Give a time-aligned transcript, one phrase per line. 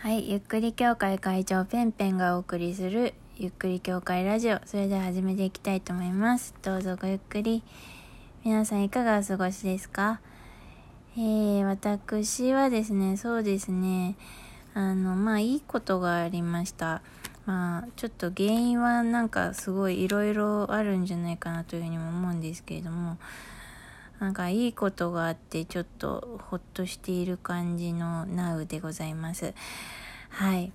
[0.00, 4.60] はい、ゆっくり協会会長ペンペンがお送りするゆっくり協会ラジオ。
[4.64, 6.54] それでは始めていきたいと思います。
[6.62, 7.64] どうぞごゆっくり。
[8.44, 10.20] 皆さんいかがお過ごしですか？
[11.16, 14.14] えー、私はですね、そうですね、
[14.72, 17.02] あの、まあ、いいことがありました。
[17.44, 23.18] まあ、ちょっと原因はなんかすごいいろいろあるんじゃないかなというふうにも思うんですけれども、
[24.20, 29.54] なんかいいことがあってちょっとほっとしている感じの Now でございます。
[30.30, 30.72] はい。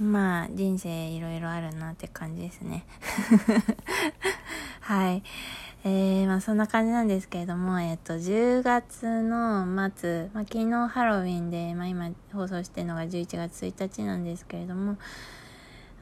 [0.00, 2.86] まあ人生いろいろあるなって感じですね。
[4.80, 5.22] はい。
[5.84, 9.64] えー、まあそんな感じなんですけれども、えっ、と、10月の
[9.94, 14.96] 末、まあ昨日ハロウィンで、まあ今放送してるのが11月1日なんですけれども、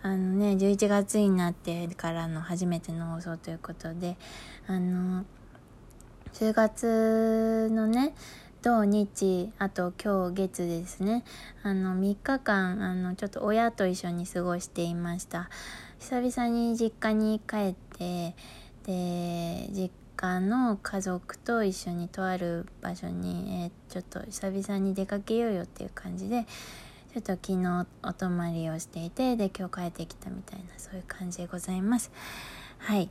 [0.02, 4.16] あのね、11月になってからの初めての放送ということで、
[4.66, 5.24] あの、
[6.38, 8.14] 10月のね、
[8.60, 11.24] 土日、あと今日月ですね、
[11.62, 15.48] あの、3日間、あの、ちょっと親と一緒に過ごしていました。
[15.98, 18.34] 久々に実家に帰って、
[18.84, 26.45] で、実家の家族と一緒にとある場所に、えーちょっと久々に出かけようよっていう感じで、
[27.14, 32.10] ちょっと昨日お泊まりをしていて、で、今日帰ってきたみたいな、そういう感じでございます。
[32.76, 33.09] はい。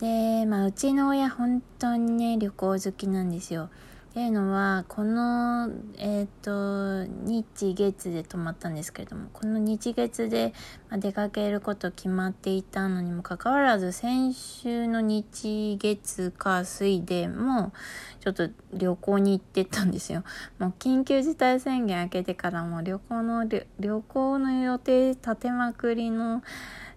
[0.00, 3.70] で、まあ、うちの親本当にね、旅行好きなんですよ。
[4.16, 10.54] っていうのは、この、えっ、と、日月で泊まったんですけれども、この日月で
[10.90, 17.72] 出かけること決まっていたのにもかかわらず、先週の日月か水でも、
[18.20, 20.24] ちょっと旅行に行ってたんですよ。
[20.58, 26.42] もう緊急事態宣言明けてからも旅行の、旅行の予定立てまくりの、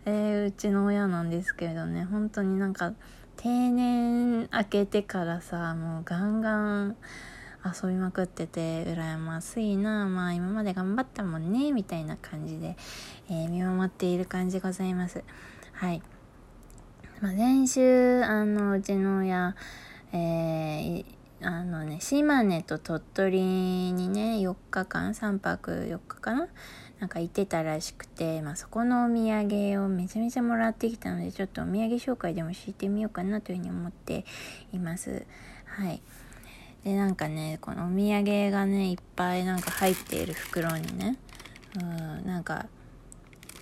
[0.10, 2.94] えーうちの親なんですけれどね本当になんか
[3.38, 6.98] 定年明けてからさもうガンガン
[7.64, 12.76] 遊びまくってて羨ましいなまあ今まで頑張ったもんねみたいな感じで、
[13.30, 15.24] えー見守っている感じございます。
[15.74, 16.02] はい、
[17.22, 19.56] まあ、先週あのうちの親
[20.12, 21.06] えー
[21.42, 23.42] あのね島根と鳥取
[23.94, 26.48] にね4日間3泊4日かな？
[27.00, 34.26] なんか行ってたらしくて、まあ、そこのお土産をめちゃめちゃもらってきたのでちょっとお土産紹介でもしてみようかなというふうに思って
[34.74, 35.26] います。
[35.66, 36.02] はい。
[36.84, 41.18] でなんかねこのお土産がねいっぱいなんか入っている袋にね
[41.76, 42.68] うんなんか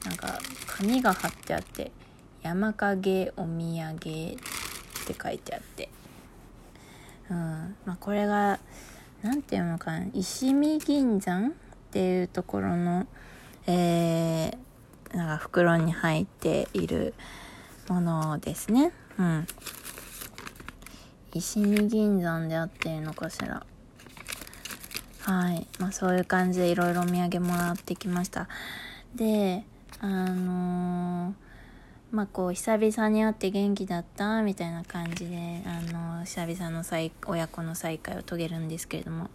[0.06, 1.91] なんか紙が貼ってあって
[2.44, 4.39] 「山影お土産」って
[5.22, 5.89] 書いてあって。
[7.29, 8.59] うんまあこれが
[9.22, 11.51] なんていうのかな石見銀山っ
[11.91, 13.07] ていうところの
[13.69, 17.13] えー、なんか袋に入っている
[17.89, 18.94] ものですね。
[19.19, 19.47] うん。
[21.33, 23.66] 石見銀山であっているのかしら。
[25.22, 25.67] はい。
[25.79, 28.47] まあそういう感じでいろいろお土産もらってきました。
[29.16, 29.66] で
[30.00, 31.46] あのー
[32.12, 39.29] まあこう久々に会って元気だったみたいな感じであの久々の再親子の再会を遂げるんですけれども。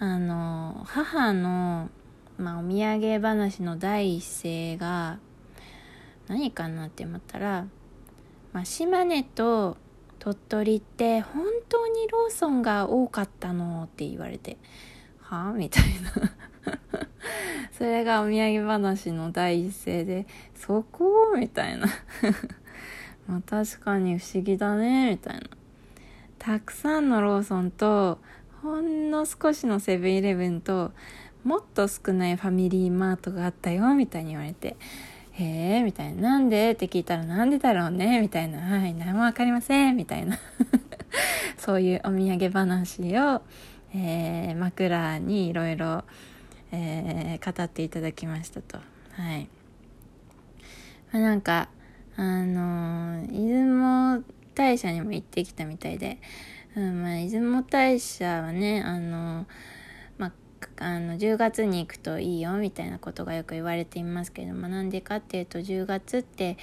[0.00, 1.88] あの母の、
[2.36, 5.18] まあ、お土産話の第一声が
[6.26, 7.66] 何かなって思ったら、
[8.52, 9.76] まあ、島根と
[10.18, 14.56] 鳥取って本当にローソンが多かったのって言われて
[15.20, 15.52] はあ？
[15.52, 16.32] みたいな。
[17.72, 21.34] それがお土産話の第一声でそこ？
[21.36, 21.86] みたいな。
[23.26, 25.42] まあ確かに不思議だねみたいな。
[26.38, 28.18] たくさんのローソンと
[28.62, 30.92] ほんの少しのセブンイレブンと
[31.42, 34.76] もっと少ないファミリーマートがあったよみたいに言われて
[35.32, 35.44] へ
[35.78, 36.22] えみたいな。
[36.22, 36.72] なんで？
[36.72, 38.20] って聞いたらなんでだろうね？
[38.20, 38.58] みたいな。
[38.58, 39.96] はい何もわかりません。
[39.96, 40.38] みたいな。
[41.56, 43.42] そういうお土産話を、
[43.94, 46.04] えー枕にいろいろ
[46.74, 48.78] えー語っていただきましたと。
[49.12, 49.48] はい、
[51.12, 51.68] まあ、なんか
[52.16, 54.22] あのー出雲
[54.54, 56.18] 大社にも行ってきたみたいで、
[56.76, 59.46] うんまあ、出雲大社はねあのー
[60.18, 60.32] まあ
[60.78, 66.56] あの10月に行くといいよみたいなことがよく言われていますけれどもなんでかっていうと10月って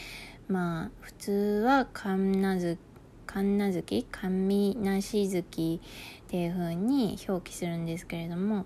[0.47, 1.31] まあ普通
[1.65, 2.77] は神無月
[3.27, 5.43] 神無月っ
[6.27, 8.65] ていう風に表記するんですけれども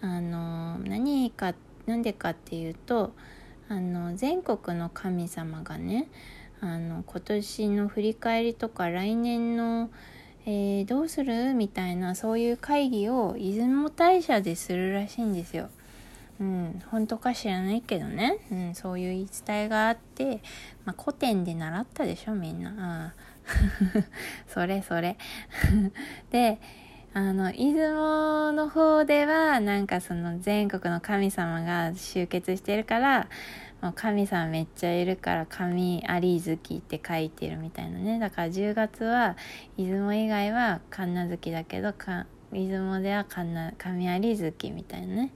[0.00, 1.54] あの何か
[1.86, 3.12] なんでかっていうと
[3.68, 6.08] あの全国の神様がね
[6.60, 9.90] あの今年の振り返りとか来年の、
[10.46, 15.68] えーどうするみたいなそういう会議を出雲大社でするらしいんですよ。
[16.40, 20.40] うん、本当か知らないけどね、うん、そういう言い伝えがあって、
[20.86, 22.74] まあ、古典で習ったでしょみんな。
[22.78, 23.14] ああ
[24.48, 25.18] それそれ。
[26.30, 26.58] で
[27.12, 33.28] あの、出雲の方では、なんかその全国の神様が集結してるから、
[33.80, 38.20] もう神様めっちゃいるから神有月って書いてるみたいなね。
[38.20, 39.36] だから10月は、
[39.76, 45.32] 出雲以外は神奈月だけど、か出雲では神神有月みたいなね。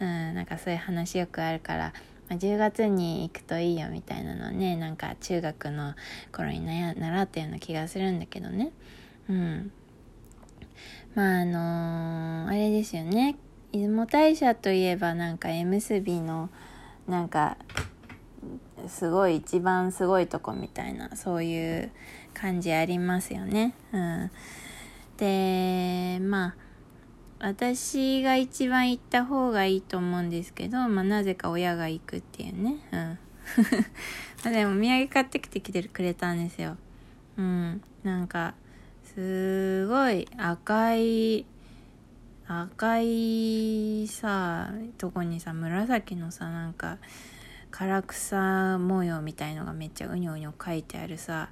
[0.00, 1.94] うん、なんかそういう話よくあるから、
[2.28, 5.94] まあ、10月に行くといいよみたいなのね、なんか中学の
[6.30, 8.72] 頃に習ったような気がするんだけどね。
[9.30, 9.72] うん。
[11.14, 13.36] まああのー、あれですよね
[13.72, 16.50] 出雲大社といえばなんか縁結びの
[17.06, 17.56] なんか
[18.88, 21.90] すごい一番すごいとこみたいなそういう
[22.34, 23.74] 感じありますよね。
[23.92, 24.30] うん、
[25.16, 26.56] でまあ
[27.38, 32.76] 私が一番行った方がいいと思うんですけど、まあ、なぜか親が行くっていうね。
[34.44, 36.76] うん、 でもお土産買ってきてくれたんですよ。
[37.36, 37.82] うん。
[38.02, 38.54] なんか
[39.16, 41.46] すごい赤い
[42.46, 46.98] 赤いさとこにさ紫のさなんか
[47.70, 51.48] 唐草模様みたいのがめっちゃうにょうにょ書いてあるさ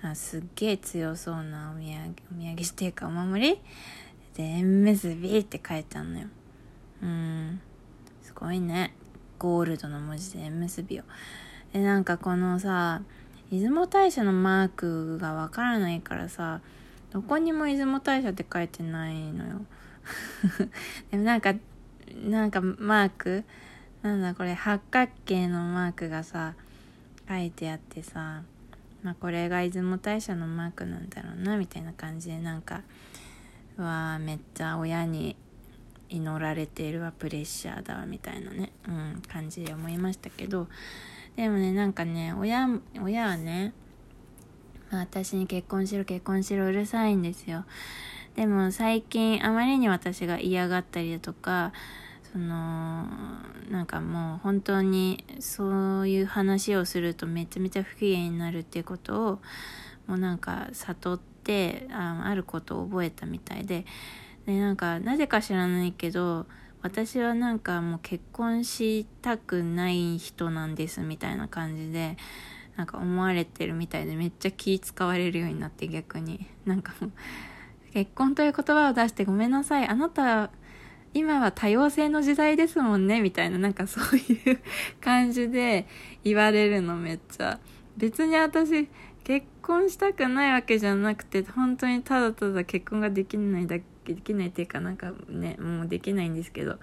[0.00, 3.60] あすっげえ強そうなお土産お土産していうかお守り？
[4.36, 6.28] で縁結びって書いてあるのよ。
[7.02, 7.60] うん。
[8.22, 8.94] すごいね。
[9.40, 11.02] ゴールドの文字で縁結びを。
[11.72, 13.02] でなんかこのさ
[13.50, 16.60] 出雲大社のマークがわからないからさ
[17.12, 19.60] どこにも出雲大社って書いてないのよ。
[21.10, 21.54] でもなんか
[22.24, 23.44] なんかマーク？
[24.02, 24.54] なんだこれ？
[24.54, 26.54] 八角形のマークがさ
[27.28, 28.42] 書いてあってさ
[29.02, 32.82] まあこれが出雲大社のマークなんだろうなみたいな感じでなんか
[33.76, 35.36] わあめっちゃ親に
[36.08, 40.68] 祈られているわプレッシャーだわみたいなね、うん、感じで思いましたけど。
[41.36, 42.68] でもねなんかね親
[43.00, 43.72] 親はね
[44.98, 47.64] 私に結婚しろ結婚しろうるさいんですよ。
[48.36, 51.72] でも最近あまりに私が嫌がったりだとか、
[52.32, 53.06] その、
[53.70, 59.38] なんかもう本当にそういう話をするとめちゃめちゃ不機嫌になるっていうことを、
[60.06, 63.84] もうなんか悟って、ああることを覚えたみたいで、
[64.46, 66.46] で、なんかなぜか知らないけど、
[66.82, 72.16] 私はなんかもう結婚したくない人なんですみたいな感じで、
[72.76, 76.46] なんか思われてるみたいでめっちゃ気使われるようになって逆に。
[76.64, 77.12] なんかもう
[77.92, 79.86] 結婚という言葉を出してごめんなさい。
[79.86, 80.50] あなた
[81.14, 83.20] 今は多様性の時代ですもんね。
[83.20, 84.60] みたいななんかそういう
[85.00, 85.86] 感じで
[86.24, 87.58] 言われるのめっちゃ。
[87.96, 88.88] 別に私
[89.24, 93.84] 結婚したくないわけじゃなくて本当にただただ結婚ができないだけ
[94.14, 96.78] できないっていうかなんかねもうできないんですけど。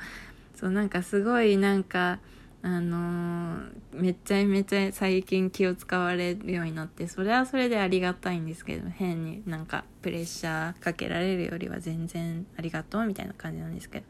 [0.56, 2.20] そうなんかすごいなんか
[2.62, 14.06] あのー、めっちゃめちゃ最近気を使われるようになってそれはそれでありがたいんですけど変になんかプレッシャーかけられるよりは全然ありがとうみたいな感じなんですけど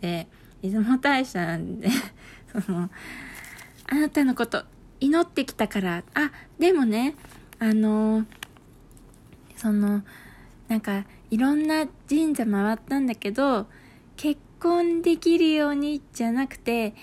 [0.00, 0.26] で
[0.62, 1.88] 出雲大社なんで
[2.64, 2.90] その
[3.86, 4.64] あなたのこと
[5.00, 7.14] 祈ってきたからあでもね
[7.58, 8.24] あのー、
[9.56, 10.02] その
[10.68, 13.66] なんかいろんな神社回ったんだけど
[14.16, 16.94] 結婚できるようにじゃなくて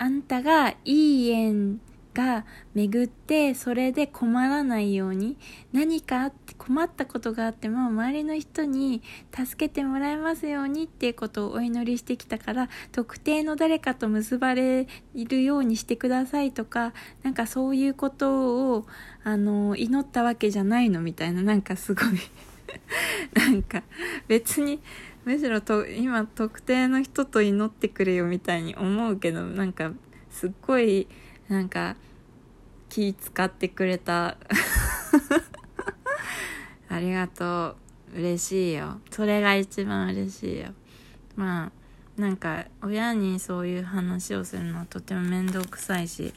[0.00, 1.78] あんたがいい縁
[2.14, 5.36] が巡ってそれで困らないように
[5.74, 18.86] 何かあって困ったことがあっても周りの人に助けてもらえますようにっていうことをお祈りしてきたから特定の誰かと結ばれるようにしてくださいとかなんかそういうことを
[19.22, 22.06] あの祈ったわけじゃないのみたいななんかすごい
[23.34, 23.82] なんか
[24.28, 24.80] 別に
[25.30, 29.92] むしろと今特定の人と祈ってくれよみたいに思うけどなんか
[30.28, 31.06] すっごい
[31.48, 31.94] なんか
[32.88, 34.36] 気使ってくれた。
[36.88, 37.76] ありがと
[38.12, 38.18] う。
[38.18, 39.00] 嬉しいよ。
[39.12, 40.74] それが一番嬉しいよ。
[41.36, 41.70] ま
[42.18, 46.34] あなんか親にそういう話をするのはとても面倒くさいし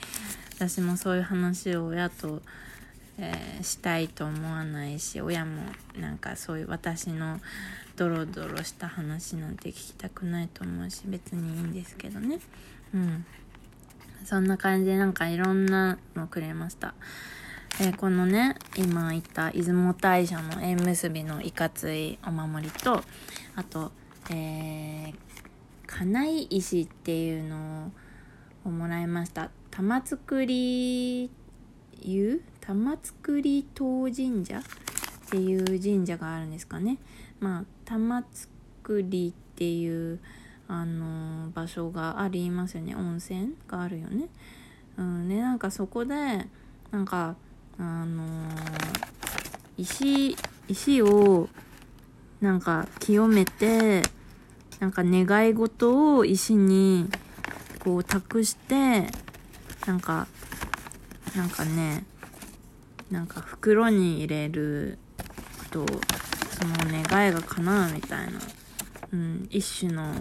[0.53, 2.43] 私もそういう話を親と、
[3.17, 5.63] えー、したいと思わないし親も
[5.99, 7.39] なんかそういう私の
[7.95, 12.39] ドロドロした話なんて聞きたくないと思うし別にいいんですけどね。
[12.93, 13.25] うん。
[14.25, 16.93] そんな感じでなんかいろんなのくれました。
[17.81, 23.03] えー、このね今言った出雲大社の縁結びのいかついお守りと
[23.55, 23.91] あと
[24.31, 25.15] えー、
[25.85, 27.91] 金井石っていうの
[28.63, 29.49] をもらいました。
[29.69, 31.29] 玉造り
[32.01, 33.75] 湯玉造東
[34.15, 34.59] 神社？
[34.59, 36.99] っていう神社があるんですかね。
[37.43, 40.19] まあ玉造りっていう
[40.69, 44.29] あの場所がありますよね温泉があるよね。
[44.97, 46.15] うんねなんかそこで
[46.91, 47.35] なんか
[47.77, 48.47] あの
[49.77, 50.37] 石
[50.69, 51.49] 石を
[52.39, 54.03] なんか清めて
[54.79, 57.09] なんか願い事を石に
[57.79, 59.07] こう託して
[59.85, 60.27] なんか
[61.35, 62.05] なんかね
[63.11, 64.97] なんか袋に入れる
[65.71, 65.85] と
[66.53, 68.39] その願いが叶うみたいな、
[69.13, 70.13] うん、一種の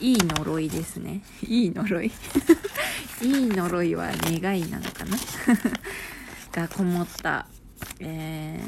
[0.00, 2.10] いい呪いですね いい呪い
[3.22, 5.16] いい呪いは願いなのかな？
[6.52, 7.46] がこもった、
[8.00, 8.60] え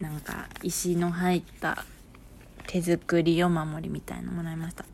[0.00, 1.84] ー、なんか石の入った
[2.66, 4.84] 手作りお守りみたいのもらいました。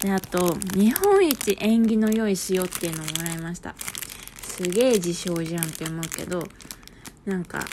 [0.00, 3.74] で、あと、日本一縁起の良い塩っていうのをもらいました。
[4.42, 6.46] すげえ自称じゃんって思うけど、
[7.24, 7.64] なんか、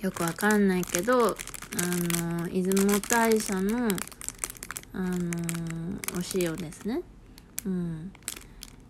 [0.00, 1.32] よくわかんないけど、あ
[2.22, 3.88] の、出雲大社の、
[4.94, 5.30] あの、
[6.14, 7.02] お塩ですね。
[7.66, 8.12] うん。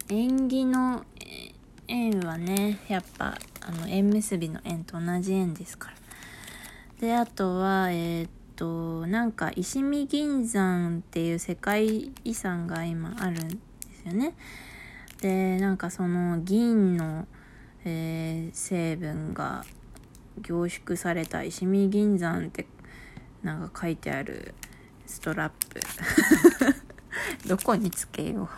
[0.09, 1.05] 縁起の
[1.89, 5.97] 縁はね、やっぱ、あの、縁結びの縁と同じ縁ですから。
[7.01, 13.57] で、あとは、えー、っと、なんか、石見銀山っていう世界遺産が今あるんで
[14.03, 14.35] すよね。
[15.21, 17.27] で、なんかその銀の、
[17.85, 19.65] えー、成分が
[20.39, 22.67] 凝縮された石見銀山って
[23.43, 24.55] なんか書いてある
[25.07, 25.81] ストラップ。
[27.49, 28.49] どこにつけよう。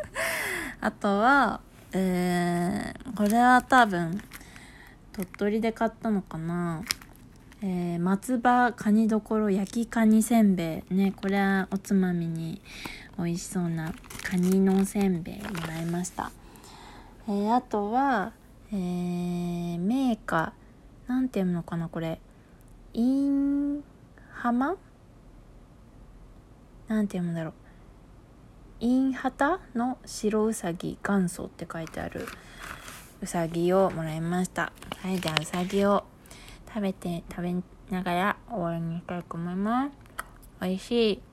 [0.80, 1.60] あとは、
[1.92, 4.20] えー、これは多分
[5.12, 6.82] 鳥取で買ったのかな。
[7.60, 10.94] えー、松葉カニどころ焼きカニせんべい。
[10.94, 12.60] ねこれはおつまみに
[13.18, 16.30] 美味しそうなカニのせんべいもらいました、
[17.26, 18.32] えー、あとは、
[18.72, 20.18] えー、メー
[21.08, 22.20] カーなんていうのかなこれ。
[22.92, 23.82] イン
[24.30, 24.76] ハマ？
[26.86, 27.54] なんて読むんだろう。
[28.80, 32.26] インハタの白うさぎ元祖って書いてある
[33.22, 34.72] うさぎをもらいました。
[34.98, 36.04] はいじゃあうさぎを
[36.68, 37.54] 食べて食べ
[37.90, 39.90] ながら終わりにしたいと思います。
[40.60, 41.27] 美味しい。